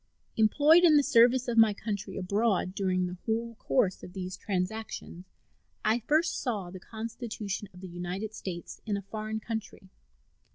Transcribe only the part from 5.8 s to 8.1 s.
I first saw the Constitution of the